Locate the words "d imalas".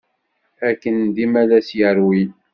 1.15-1.69